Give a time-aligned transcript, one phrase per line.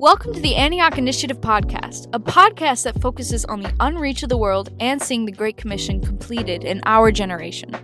[0.00, 4.38] Welcome to the Antioch Initiative Podcast, a podcast that focuses on the unreach of the
[4.38, 7.76] world and seeing the Great Commission completed in our generation.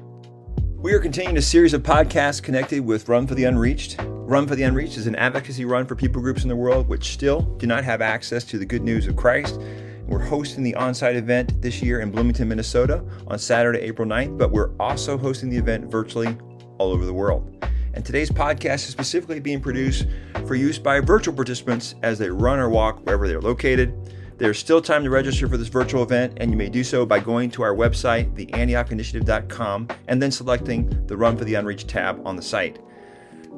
[0.78, 3.96] We are continuing a series of podcasts connected with Run for the Unreached.
[4.00, 7.12] Run for the Unreached is an advocacy run for people groups in the world which
[7.12, 9.60] still do not have access to the good news of Christ.
[10.06, 14.38] We're hosting the on site event this year in Bloomington, Minnesota on Saturday, April 9th,
[14.38, 16.34] but we're also hosting the event virtually
[16.78, 17.52] all over the world.
[17.96, 20.06] And today's podcast is specifically being produced
[20.46, 23.94] for use by virtual participants as they run or walk wherever they're located.
[24.36, 27.20] There's still time to register for this virtual event, and you may do so by
[27.20, 32.36] going to our website, theantiochinitiative.com, and then selecting the Run for the Unreached tab on
[32.36, 32.78] the site.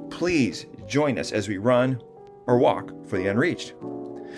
[0.08, 2.00] Please join us as we run
[2.46, 3.74] or walk for the unreached.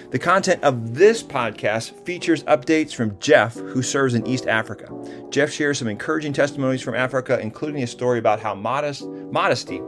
[0.08, 4.88] The content of this podcast features updates from Jeff, who serves in East Africa.
[5.30, 9.80] Jeff shares some encouraging testimonies from Africa, including a story about how modest, modesty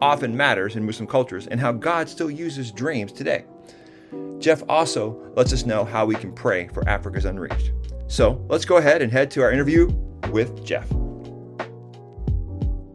[0.00, 3.44] often matters in Muslim cultures and how God still uses dreams today.
[4.38, 7.72] Jeff also lets us know how we can pray for Africa's unreached.
[8.06, 9.88] So let's go ahead and head to our interview
[10.30, 10.90] with Jeff.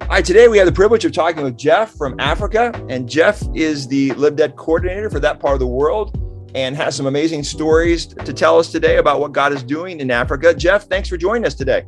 [0.02, 3.42] All right, today we have the privilege of talking with Jeff from Africa, and Jeff
[3.54, 6.21] is the Live Dead coordinator for that part of the world
[6.56, 10.12] and has some amazing stories to tell us today about what God is doing in
[10.12, 10.54] Africa.
[10.54, 11.86] Jeff, thanks for joining us today.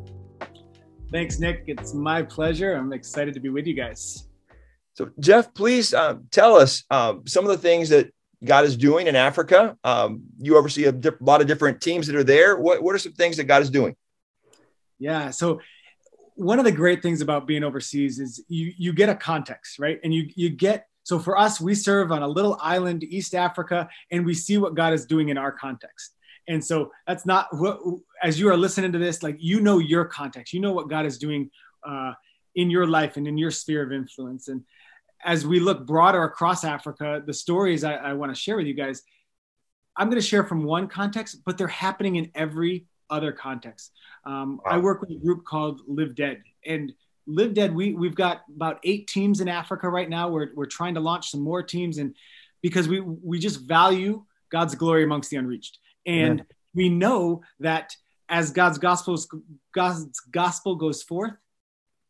[1.12, 1.64] Thanks, Nick.
[1.66, 2.74] It's my pleasure.
[2.74, 4.26] I'm excited to be with you guys.
[4.94, 8.12] So, Jeff, please uh, tell us uh, some of the things that
[8.44, 9.76] God is doing in Africa.
[9.84, 12.56] Um, you oversee a lot of different teams that are there.
[12.56, 13.96] What, what are some things that God is doing?
[14.98, 15.30] Yeah.
[15.30, 15.60] So,
[16.36, 20.00] one of the great things about being overseas is you you get a context, right?
[20.02, 23.88] And you you get so for us, we serve on a little island, East Africa,
[24.10, 26.14] and we see what God is doing in our context.
[26.48, 27.80] And so that's not what,
[28.22, 31.06] as you are listening to this, like you know your context, you know what God
[31.06, 31.50] is doing
[31.86, 32.12] uh,
[32.54, 34.48] in your life and in your sphere of influence.
[34.48, 34.62] And
[35.24, 38.74] as we look broader across Africa, the stories I, I want to share with you
[38.74, 39.02] guys,
[39.96, 43.92] I'm going to share from one context, but they're happening in every other context.
[44.24, 44.72] Um, wow.
[44.72, 46.92] I work with a group called Live Dead, and
[47.26, 50.28] Live Dead, we we've got about eight teams in Africa right now.
[50.28, 52.14] We're we're trying to launch some more teams, and
[52.62, 56.44] because we we just value God's glory amongst the unreached, and yeah.
[56.74, 57.96] we know that
[58.28, 59.18] as God's gospel
[59.72, 61.32] God's gospel goes forth,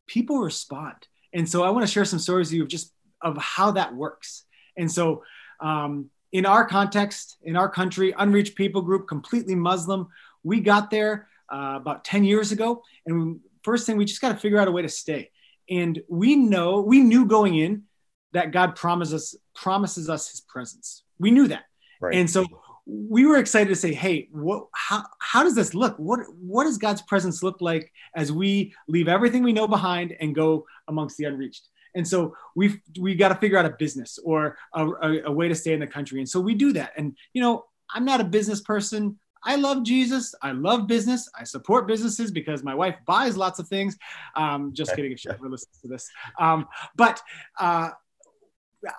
[0.06, 0.96] people respond.
[1.32, 3.94] And so I want to share some stories with you of just of how that
[3.94, 4.44] works.
[4.76, 5.22] And so
[5.60, 10.08] um, in our context, in our country, unreached people group, completely Muslim,
[10.42, 14.38] we got there uh, about 10 years ago, and first thing we just got to
[14.38, 15.30] figure out a way to stay.
[15.68, 17.84] And we know, we knew going in
[18.32, 21.04] that God promises us, promises us his presence.
[21.18, 21.64] We knew that.
[22.00, 22.14] Right.
[22.14, 22.44] And so
[22.86, 25.96] we were excited to say, hey, what, how, how does this look?
[25.98, 30.34] What, what does God's presence look like as we leave everything we know behind and
[30.34, 31.68] go amongst the unreached?
[31.94, 35.48] And so we've we got to figure out a business or a, a, a, way
[35.48, 36.18] to stay in the country.
[36.18, 36.92] And so we do that.
[36.96, 39.18] And you know, I'm not a business person.
[39.44, 40.34] I love Jesus.
[40.42, 41.28] I love business.
[41.38, 43.96] I support businesses because my wife buys lots of things.
[44.36, 46.08] Um, just kidding if she ever listens to this.
[46.38, 46.66] Um,
[46.96, 47.20] but
[47.58, 47.90] uh,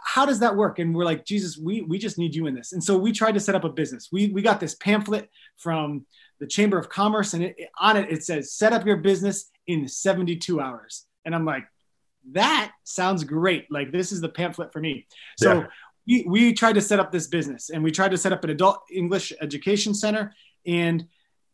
[0.04, 0.80] how does that work?
[0.80, 2.74] And we're like, Jesus, we, we just need you in this.
[2.74, 4.10] And so we tried to set up a business.
[4.12, 6.06] We, we got this pamphlet from
[6.40, 9.88] the Chamber of Commerce, and it, on it, it says, set up your business in
[9.88, 11.06] 72 hours.
[11.24, 11.64] And I'm like,
[12.32, 13.72] that sounds great.
[13.72, 15.08] Like, this is the pamphlet for me.
[15.38, 15.68] So yeah
[16.08, 18.50] we, we tried to set up this business and we tried to set up an
[18.50, 20.34] adult English education center.
[20.66, 21.06] And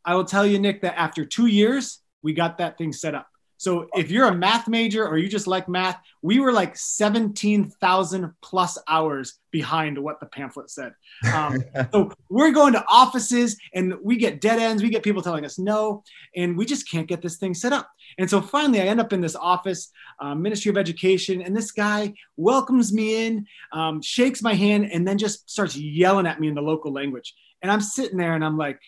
[0.03, 3.27] I will tell you, Nick, that after two years, we got that thing set up.
[3.61, 8.33] So if you're a math major or you just like math, we were like 17,000
[8.41, 10.93] plus hours behind what the pamphlet said.
[11.31, 11.63] Um,
[11.93, 14.81] so we're going to offices and we get dead ends.
[14.81, 16.03] We get people telling us no,
[16.35, 17.87] and we just can't get this thing set up.
[18.17, 21.69] And so finally, I end up in this office, uh, Ministry of Education, and this
[21.69, 26.47] guy welcomes me in, um, shakes my hand, and then just starts yelling at me
[26.47, 27.35] in the local language.
[27.61, 28.79] And I'm sitting there and I'm like,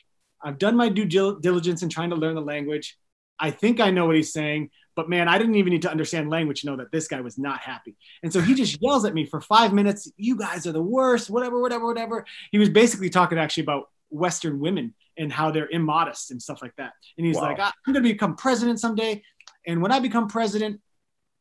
[0.43, 2.97] I've done my due diligence in trying to learn the language.
[3.39, 6.29] I think I know what he's saying, but man, I didn't even need to understand
[6.29, 7.95] language to know that this guy was not happy.
[8.21, 10.11] And so he just yells at me for five minutes.
[10.17, 12.25] You guys are the worst, whatever, whatever, whatever.
[12.51, 16.75] He was basically talking actually about Western women and how they're immodest and stuff like
[16.77, 16.93] that.
[17.17, 17.43] And he's wow.
[17.43, 19.21] like, ah, I'm going to become president someday.
[19.65, 20.81] And when I become president,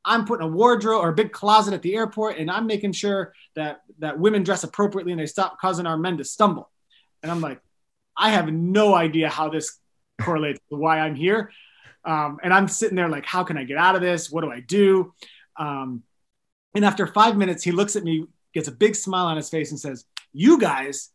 [0.05, 3.32] I'm putting a wardrobe or a big closet at the airport and I'm making sure
[3.55, 6.70] that, that women dress appropriately and they stop causing our men to stumble.
[7.22, 7.61] And I'm like,
[8.16, 9.78] I have no idea how this
[10.20, 11.50] correlates to why I'm here.
[12.04, 14.31] Um, and I'm sitting there like, how can I get out of this?
[14.31, 15.12] What do I do?
[15.56, 16.02] Um,
[16.75, 19.70] and after five minutes, he looks at me, gets a big smile on his face,
[19.70, 21.10] and says, You guys,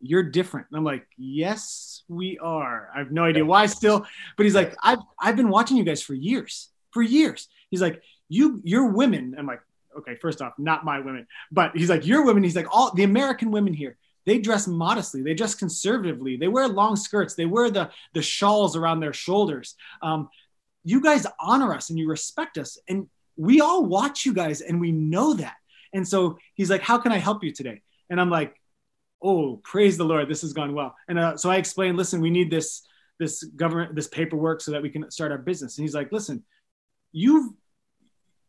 [0.00, 0.68] you're different.
[0.70, 2.90] And I'm like, Yes, we are.
[2.94, 4.06] I have no idea why still.
[4.36, 7.48] But he's like, I've, I've been watching you guys for years, for years.
[7.70, 9.34] He's like, You, you're women.
[9.38, 9.62] I'm like,
[9.98, 11.26] Okay, first off, not my women.
[11.50, 12.44] But he's like, You're women.
[12.44, 13.96] He's like, All the American women here,
[14.26, 15.22] they dress modestly.
[15.22, 16.36] They dress conservatively.
[16.36, 17.34] They wear long skirts.
[17.34, 19.76] They wear the the shawls around their shoulders.
[20.02, 20.28] Um,
[20.84, 24.80] you guys honor us and you respect us and we all watch you guys and
[24.80, 25.56] we know that.
[25.92, 27.82] And so he's like how can i help you today?
[28.08, 28.54] And i'm like
[29.22, 30.28] oh praise the lord.
[30.28, 30.94] This has gone well.
[31.08, 32.82] And uh, so i explained listen we need this
[33.18, 35.76] this government this paperwork so that we can start our business.
[35.76, 36.44] And he's like listen
[37.12, 37.52] you've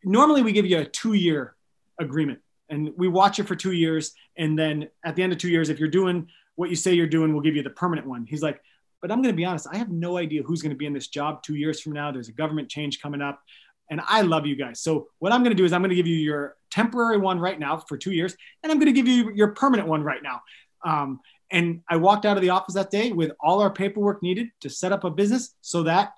[0.03, 1.55] normally we give you a two year
[1.99, 2.39] agreement
[2.69, 5.69] and we watch it for two years and then at the end of two years
[5.69, 8.25] if you're doing what you say you're doing we'll give you the permanent one.
[8.25, 8.61] He's like
[9.01, 10.93] but i'm going to be honest i have no idea who's going to be in
[10.93, 12.11] this job two years from now.
[12.11, 13.41] There's a government change coming up
[13.89, 14.79] and i love you guys.
[14.81, 17.39] So what i'm going to do is i'm going to give you your temporary one
[17.39, 20.21] right now for two years and i'm going to give you your permanent one right
[20.23, 20.41] now.
[20.83, 21.19] Um,
[21.51, 24.69] and i walked out of the office that day with all our paperwork needed to
[24.69, 26.13] set up a business so that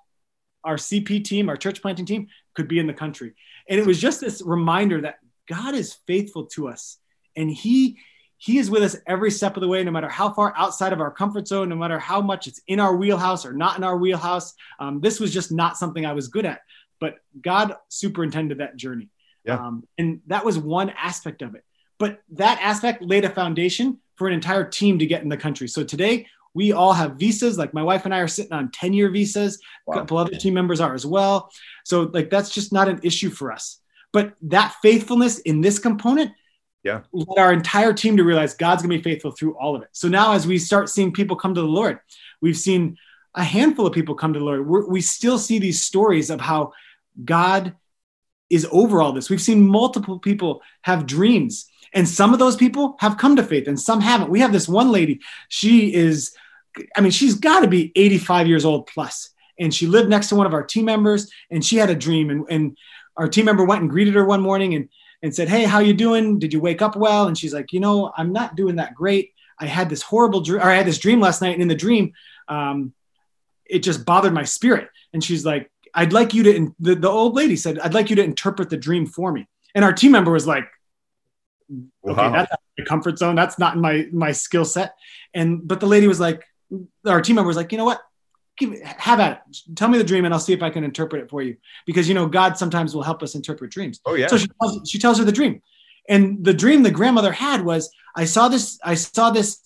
[0.62, 3.34] our cp team our church planting team could be in the country.
[3.68, 5.18] And it was just this reminder that
[5.48, 6.98] God is faithful to us
[7.36, 7.98] and he
[8.36, 11.00] he is with us every step of the way no matter how far outside of
[11.00, 13.96] our comfort zone no matter how much it's in our wheelhouse or not in our
[13.96, 14.54] wheelhouse.
[14.78, 16.60] Um, this was just not something i was good at
[17.00, 19.08] but god superintended that journey.
[19.44, 19.56] Yeah.
[19.56, 21.64] Um, and that was one aspect of it.
[21.98, 25.68] But that aspect laid a foundation for an entire team to get in the country.
[25.68, 27.58] So today we all have visas.
[27.58, 29.94] Like my wife and i are sitting on 10 year visas wow.
[29.94, 31.50] a couple other team members are as well.
[31.84, 33.80] So like that's just not an issue for us.
[34.12, 36.32] But that faithfulness in this component
[36.84, 37.00] yeah.
[37.12, 39.88] led our entire team to realize God's going to be faithful through all of it.
[39.92, 41.98] So now, as we start seeing people come to the Lord,
[42.40, 42.98] we've seen
[43.34, 44.66] a handful of people come to the Lord.
[44.66, 46.72] We're, we still see these stories of how
[47.24, 47.74] God
[48.50, 49.30] is over all this.
[49.30, 53.66] We've seen multiple people have dreams, and some of those people have come to faith,
[53.66, 54.30] and some haven't.
[54.30, 55.20] We have this one lady.
[55.48, 56.36] She is,
[56.94, 60.36] I mean, she's got to be 85 years old plus, and she lived next to
[60.36, 62.76] one of our team members, and she had a dream, and and
[63.16, 64.88] our team member went and greeted her one morning and
[65.24, 66.38] and said, "Hey, how you doing?
[66.38, 69.32] Did you wake up well?" And she's like, "You know, I'm not doing that great.
[69.58, 71.74] I had this horrible dream, or I had this dream last night, and in the
[71.74, 72.12] dream,
[72.46, 72.92] um,
[73.64, 77.34] it just bothered my spirit." And she's like, "I'd like you to." The, the old
[77.34, 80.30] lady said, "I'd like you to interpret the dream for me." And our team member
[80.30, 80.66] was like,
[81.72, 82.30] "Okay, wow.
[82.30, 83.34] that's not my comfort zone.
[83.34, 84.94] That's not in my my skill set."
[85.32, 86.44] And but the lady was like,
[87.06, 88.02] our team member was like, "You know what?
[88.56, 89.76] Give have at it.
[89.76, 91.56] Tell me the dream, and I'll see if I can interpret it for you.
[91.86, 94.00] Because you know, God sometimes will help us interpret dreams.
[94.06, 94.28] Oh yeah.
[94.28, 95.62] So she tells, she tells her the dream,
[96.08, 99.60] and the dream the grandmother had was, I saw this, I saw this,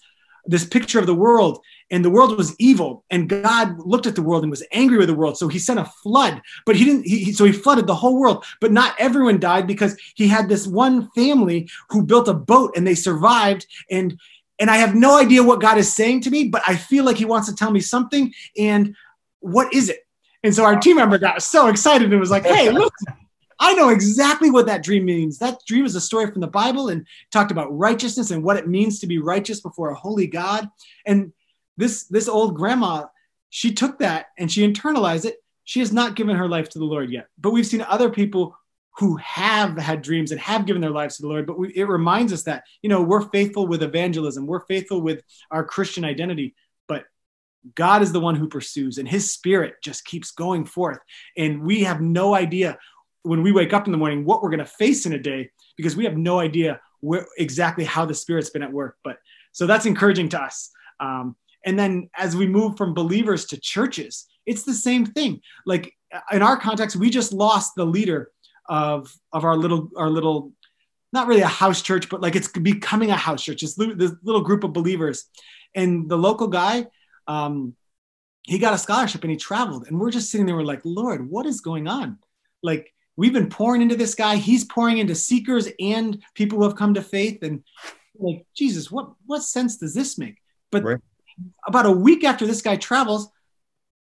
[0.47, 4.23] this picture of the world, and the world was evil, and God looked at the
[4.23, 6.41] world and was angry with the world, so He sent a flood.
[6.65, 7.07] But He didn't.
[7.07, 10.67] He, so He flooded the whole world, but not everyone died because He had this
[10.67, 14.19] one family who built a boat and they survived and
[14.59, 17.17] and I have no idea what God is saying to me, but I feel like
[17.17, 18.33] He wants to tell me something.
[18.57, 18.95] And
[19.41, 20.07] what is it?
[20.43, 22.93] And so our team member got so excited and was like, "Hey, look,
[23.61, 25.39] I know exactly what that dream means.
[25.39, 28.69] That dream is a story from the Bible and talked about righteousness and what it
[28.69, 30.69] means to be righteous before a holy God."
[31.07, 31.33] And
[31.77, 33.07] this this old grandma,
[33.51, 35.43] she took that and she internalized it.
[35.65, 38.57] She has not given her life to the Lord yet, but we've seen other people
[38.99, 41.47] who have had dreams and have given their lives to the Lord.
[41.47, 45.23] But we, it reminds us that, you know, we're faithful with evangelism, we're faithful with
[45.51, 46.55] our Christian identity,
[46.89, 47.05] but
[47.75, 50.99] God is the one who pursues, and his spirit just keeps going forth.
[51.37, 52.77] And we have no idea
[53.23, 55.51] when we wake up in the morning what we're going to face in a day
[55.77, 58.97] because we have no idea where exactly how the spirit's been at work.
[59.05, 59.19] But
[59.53, 60.71] so that's encouraging to us.
[60.99, 65.41] Um, and then as we move from believers to churches, it's the same thing.
[65.67, 65.93] Like
[66.33, 68.31] in our context, we just lost the leader
[68.69, 70.53] of of our little our little
[71.13, 73.63] not really a house church, but like it's becoming a house church.
[73.63, 75.25] It's this little group of believers,
[75.75, 76.87] and the local guy,
[77.27, 77.75] um,
[78.43, 81.29] he got a scholarship and he traveled, and we're just sitting there, we're like, Lord,
[81.29, 82.19] what is going on?
[82.63, 86.77] Like we've been pouring into this guy, he's pouring into seekers and people who have
[86.77, 87.63] come to faith, and
[88.19, 90.37] like Jesus, what what sense does this make?
[90.71, 90.99] But right.
[91.67, 93.31] about a week after this guy travels,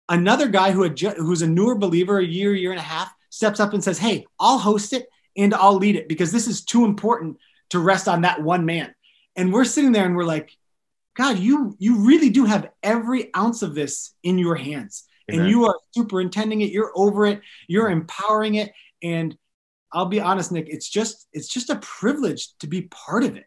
[0.09, 3.13] another guy who had ju- who's a newer believer, a year, year and a half,
[3.39, 6.65] steps up and says, Hey, I'll host it and I'll lead it because this is
[6.65, 7.39] too important
[7.71, 8.93] to rest on that one man.
[9.37, 10.51] And we're sitting there and we're like,
[11.17, 15.05] God, you you really do have every ounce of this in your hands.
[15.31, 15.43] Amen.
[15.43, 18.73] And you are superintending it, you're over it, you're empowering it.
[19.03, 19.37] And
[19.93, 23.47] I'll be honest, Nick, it's just it's just a privilege to be part of it.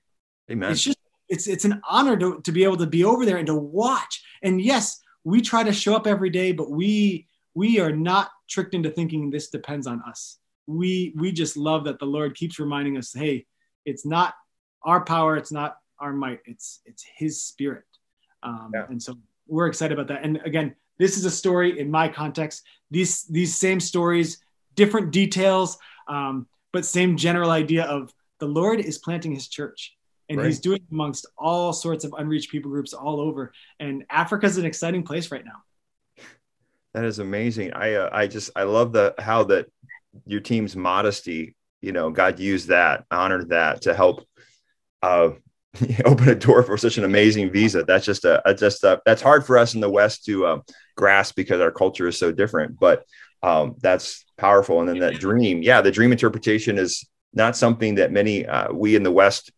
[0.49, 0.71] Amen.
[0.71, 3.47] It's just it's it's an honor to, to be able to be over there and
[3.47, 4.23] to watch.
[4.41, 8.73] And yes, we try to show up every day, but we we are not tricked
[8.73, 10.37] into thinking this depends on us.
[10.67, 13.45] We we just love that the Lord keeps reminding us, hey,
[13.85, 14.35] it's not
[14.83, 17.85] our power, it's not our might, it's it's His Spirit.
[18.43, 18.85] Um, yeah.
[18.89, 19.17] And so
[19.47, 20.23] we're excited about that.
[20.23, 22.63] And again, this is a story in my context.
[22.89, 24.43] These these same stories,
[24.75, 25.77] different details,
[26.07, 29.95] um, but same general idea of the Lord is planting His church,
[30.29, 30.47] and Right.
[30.47, 33.51] he's doing amongst all sorts of unreached people groups all over.
[33.79, 35.63] And Africa's an exciting place right now.
[36.93, 37.73] That is amazing.
[37.73, 39.67] I uh, I just I love the how that
[40.25, 41.55] your team's modesty.
[41.81, 44.27] You know, God used that, honored that to help
[45.01, 45.31] uh,
[46.05, 47.83] open a door for such an amazing visa.
[47.83, 50.59] That's just a, a just a, that's hard for us in the West to uh,
[50.95, 52.79] grasp because our culture is so different.
[52.79, 53.05] But
[53.41, 54.79] um, that's powerful.
[54.79, 58.95] And then that dream, yeah, the dream interpretation is not something that many uh, we
[58.95, 59.51] in the West,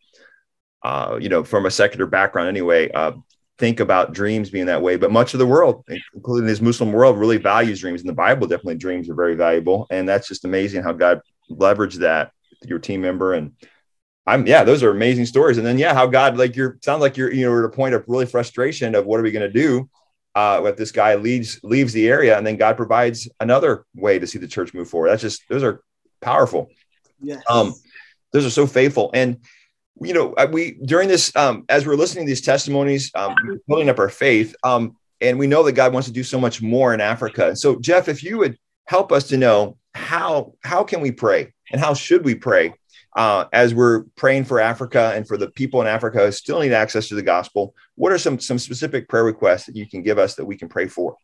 [0.84, 3.12] uh, you know, from a secular background anyway, uh,
[3.58, 4.96] think about dreams being that way.
[4.96, 5.84] But much of the world,
[6.14, 8.00] including this Muslim world, really values dreams.
[8.00, 9.86] And the Bible definitely dreams are very valuable.
[9.90, 11.20] And that's just amazing how God
[11.50, 12.32] leveraged that
[12.64, 13.52] your team member and.
[14.26, 15.58] I'm yeah, those are amazing stories.
[15.58, 17.94] And then yeah, how God like you're sounds like you're you know at a point
[17.94, 19.90] of really frustration of what are we going to do?
[20.34, 24.26] Uh, if this guy leaves leaves the area, and then God provides another way to
[24.26, 25.10] see the church move forward.
[25.10, 25.82] That's just those are
[26.22, 26.70] powerful.
[27.20, 27.42] Yes.
[27.50, 27.74] Um,
[28.32, 29.10] those are so faithful.
[29.12, 29.40] And
[30.00, 33.34] you know, we during this um, as we're listening to these testimonies, um,
[33.68, 36.60] building up our faith, um, and we know that God wants to do so much
[36.60, 37.48] more in Africa.
[37.48, 41.52] And so, Jeff, if you would help us to know how how can we pray
[41.70, 42.74] and how should we pray
[43.16, 46.72] uh, as we're praying for Africa and for the people in Africa who still need
[46.72, 50.18] access to the gospel, what are some some specific prayer requests that you can give
[50.18, 51.16] us that we can pray for?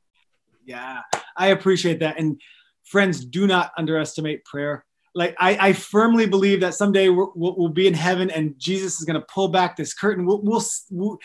[0.65, 1.01] Yeah,
[1.37, 2.19] I appreciate that.
[2.19, 2.41] And
[2.85, 4.85] friends, do not underestimate prayer.
[5.15, 9.01] Like I, I firmly believe that someday we'll, we'll, we'll be in heaven and Jesus
[9.01, 10.25] is going to pull back this curtain.
[10.25, 11.19] We'll, we'll, we'll,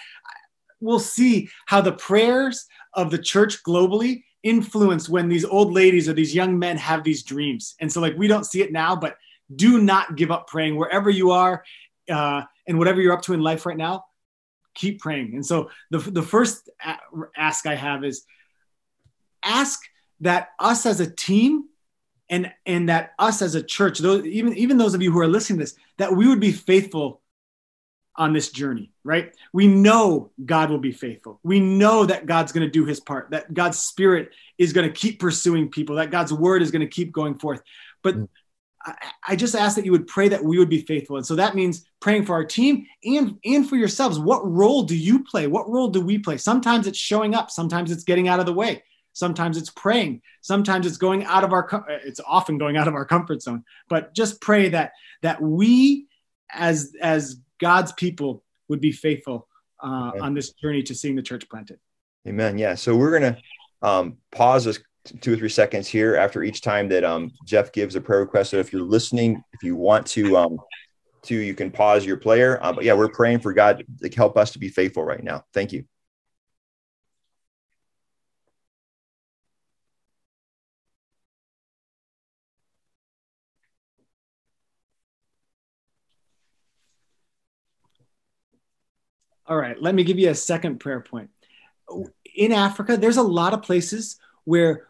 [0.79, 6.13] we'll see how the prayers of the church globally influence when these old ladies or
[6.13, 7.75] these young men have these dreams.
[7.79, 9.17] And so like we don't see it now, but
[9.53, 11.63] do not give up praying wherever you are
[12.09, 14.05] uh, and whatever you're up to in life right now
[14.75, 16.69] keep praying and so the, the first
[17.37, 18.25] ask i have is
[19.43, 19.79] ask
[20.19, 21.63] that us as a team
[22.29, 25.27] and and that us as a church those even even those of you who are
[25.27, 27.21] listening to this that we would be faithful
[28.15, 32.65] on this journey right we know god will be faithful we know that god's going
[32.65, 36.33] to do his part that god's spirit is going to keep pursuing people that god's
[36.33, 37.61] word is going to keep going forth
[38.01, 38.27] but mm.
[39.27, 41.17] I just ask that you would pray that we would be faithful.
[41.17, 44.19] And so that means praying for our team and, and for yourselves.
[44.19, 45.47] What role do you play?
[45.47, 46.37] What role do we play?
[46.37, 47.49] Sometimes it's showing up.
[47.49, 48.83] Sometimes it's getting out of the way.
[49.15, 50.21] Sometimes it's praying.
[50.41, 54.13] Sometimes it's going out of our, it's often going out of our comfort zone, but
[54.13, 54.91] just pray that,
[55.21, 56.07] that we
[56.51, 59.47] as, as God's people would be faithful
[59.81, 61.79] uh, on this journey to seeing the church planted.
[62.27, 62.57] Amen.
[62.57, 62.75] Yeah.
[62.75, 63.41] So we're going to
[63.81, 64.79] um, pause this
[65.21, 68.49] two or three seconds here after each time that um, Jeff gives a prayer request.
[68.49, 70.59] So if you're listening, if you want to, um,
[71.23, 72.59] to you can pause your player.
[72.61, 75.45] Uh, but yeah, we're praying for God to help us to be faithful right now.
[75.53, 75.85] Thank you.
[89.47, 91.29] All right, let me give you a second prayer point.
[92.35, 94.87] In Africa, there's a lot of places where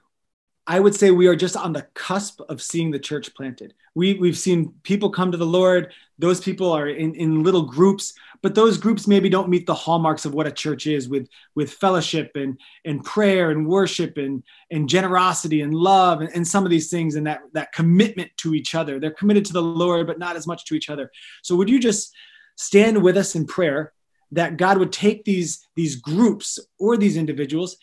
[0.68, 3.74] I would say we are just on the cusp of seeing the church planted.
[3.94, 5.94] We, we've seen people come to the Lord.
[6.18, 10.26] Those people are in, in little groups, but those groups maybe don't meet the hallmarks
[10.26, 14.90] of what a church is with, with fellowship and, and prayer and worship and, and
[14.90, 18.74] generosity and love and, and some of these things and that, that commitment to each
[18.74, 19.00] other.
[19.00, 21.12] They're committed to the Lord, but not as much to each other.
[21.44, 22.14] So would you just
[22.56, 23.94] stand with us in prayer
[24.32, 27.78] that God would take these, these groups or these individuals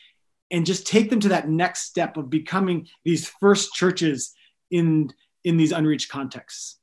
[0.53, 4.35] and just take them to that next step of becoming these first churches
[4.71, 5.11] in
[5.45, 6.79] in these unreached contexts.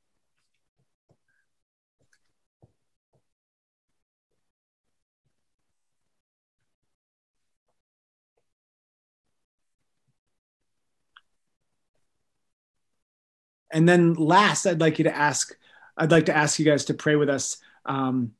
[13.72, 15.56] And then last i'd like you to ask
[15.96, 18.32] i'd like to ask you guys to pray with us um,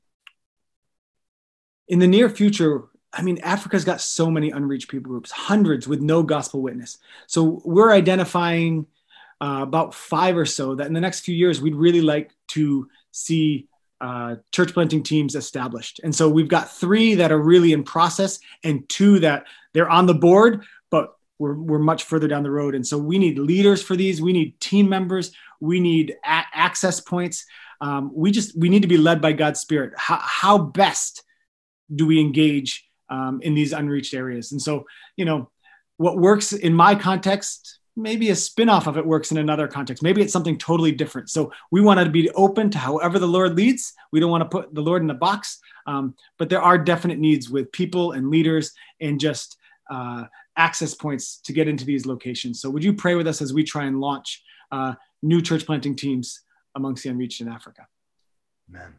[1.91, 6.01] in the near future I mean, Africa's got so many unreached people groups, hundreds with
[6.01, 6.99] no gospel witness.
[7.27, 8.87] So we're identifying
[9.41, 12.89] uh, about five or so that in the next few years we'd really like to
[13.11, 13.67] see
[14.01, 16.01] uh, church planting teams established.
[16.05, 20.07] And so we've got three that are really in process and two that they're on
[20.07, 22.75] the board, but we're, we're much further down the road.
[22.75, 24.23] And so we need leaders for these.
[24.23, 25.33] We need team members.
[25.59, 27.45] We need a- access points.
[27.81, 29.95] Um, we just, we need to be led by God's spirit.
[29.97, 31.25] How, how best
[31.95, 34.53] do we engage um, in these unreached areas.
[34.53, 35.51] And so, you know,
[35.97, 40.03] what works in my context, maybe a spin-off of it works in another context.
[40.03, 41.29] Maybe it's something totally different.
[41.29, 43.93] So we want to be open to however the Lord leads.
[44.13, 47.19] We don't want to put the Lord in a box, um, but there are definite
[47.19, 49.57] needs with people and leaders and just
[49.91, 50.25] uh,
[50.57, 52.61] access points to get into these locations.
[52.61, 55.97] So would you pray with us as we try and launch uh, new church planting
[55.97, 56.43] teams
[56.77, 57.89] amongst the unreached in Africa?
[58.71, 58.95] Amen.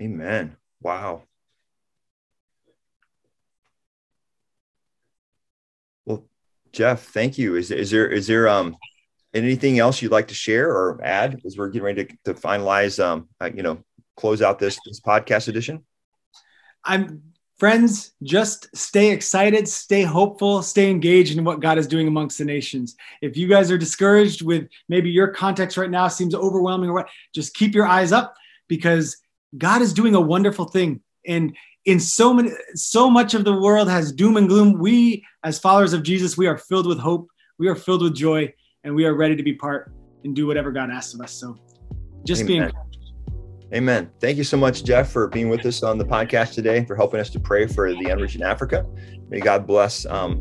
[0.00, 0.56] Amen.
[0.80, 1.22] Wow.
[6.04, 6.24] Well,
[6.72, 7.56] Jeff, thank you.
[7.56, 8.76] Is, is there is there um
[9.34, 13.02] anything else you'd like to share or add as we're getting ready to, to finalize
[13.02, 13.82] um uh, you know
[14.16, 15.84] close out this this podcast edition?
[16.84, 17.22] I'm
[17.58, 22.44] friends, just stay excited, stay hopeful, stay engaged in what God is doing amongst the
[22.44, 22.94] nations.
[23.20, 27.08] If you guys are discouraged with maybe your context right now seems overwhelming or what,
[27.34, 28.36] just keep your eyes up
[28.68, 29.16] because
[29.56, 31.00] God is doing a wonderful thing.
[31.26, 34.78] And in so many, so much of the world has doom and gloom.
[34.78, 38.52] We, as followers of Jesus, we are filled with hope, we are filled with joy,
[38.84, 39.92] and we are ready to be part
[40.24, 41.32] and do whatever God asks of us.
[41.32, 41.58] So
[42.24, 42.72] just Amen.
[42.72, 42.72] being
[43.74, 44.10] Amen.
[44.18, 47.20] Thank you so much, Jeff, for being with us on the podcast today, for helping
[47.20, 48.86] us to pray for the unreached in Africa.
[49.28, 50.40] May God bless um,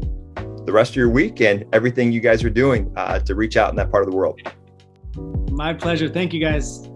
[0.66, 3.70] the rest of your week and everything you guys are doing uh, to reach out
[3.70, 4.40] in that part of the world.
[5.52, 6.08] My pleasure.
[6.08, 6.88] Thank you, guys.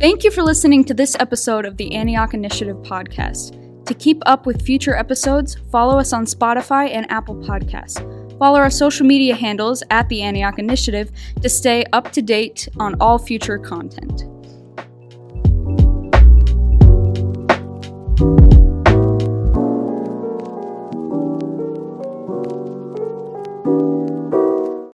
[0.00, 3.84] Thank you for listening to this episode of the Antioch Initiative podcast.
[3.84, 8.00] To keep up with future episodes, follow us on Spotify and Apple Podcasts.
[8.38, 12.94] Follow our social media handles at the Antioch Initiative to stay up to date on
[12.98, 14.22] all future content.